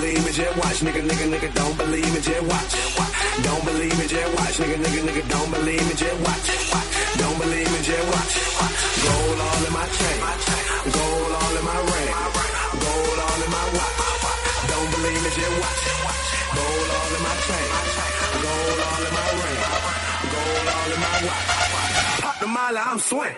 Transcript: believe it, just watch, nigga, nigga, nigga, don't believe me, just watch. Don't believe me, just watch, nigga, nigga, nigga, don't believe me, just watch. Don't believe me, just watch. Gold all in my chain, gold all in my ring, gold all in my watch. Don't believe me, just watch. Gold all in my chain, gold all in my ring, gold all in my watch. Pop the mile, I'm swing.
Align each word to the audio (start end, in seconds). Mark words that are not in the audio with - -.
believe 0.00 0.26
it, 0.26 0.32
just 0.32 0.56
watch, 0.56 0.78
nigga, 0.80 1.02
nigga, 1.08 1.26
nigga, 1.28 1.54
don't 1.54 1.76
believe 1.76 2.10
me, 2.14 2.20
just 2.20 2.42
watch. 2.48 2.72
Don't 3.44 3.64
believe 3.68 3.96
me, 3.98 4.06
just 4.08 4.30
watch, 4.36 4.56
nigga, 4.60 4.76
nigga, 4.80 5.00
nigga, 5.06 5.22
don't 5.28 5.50
believe 5.52 5.84
me, 5.88 5.94
just 5.94 6.18
watch. 6.24 6.44
Don't 7.20 7.38
believe 7.42 7.68
me, 7.72 7.78
just 7.84 8.06
watch. 8.08 8.32
Gold 9.04 9.40
all 9.44 9.62
in 9.68 9.72
my 9.76 9.86
chain, 9.98 10.18
gold 10.96 11.32
all 11.40 11.54
in 11.60 11.64
my 11.68 11.78
ring, 11.92 12.12
gold 12.84 13.18
all 13.26 13.40
in 13.44 13.50
my 13.56 13.66
watch. 13.76 13.96
Don't 14.72 14.88
believe 14.96 15.20
me, 15.24 15.30
just 15.36 15.54
watch. 15.60 15.80
Gold 16.56 16.90
all 16.96 17.10
in 17.16 17.22
my 17.28 17.34
chain, 17.44 17.68
gold 18.44 18.80
all 18.88 19.02
in 19.04 19.12
my 19.20 19.28
ring, 19.40 19.58
gold 20.32 20.68
all 20.76 20.90
in 20.96 21.00
my 21.04 21.16
watch. 21.28 21.46
Pop 22.24 22.36
the 22.40 22.46
mile, 22.46 22.78
I'm 22.88 22.98
swing. 22.98 23.36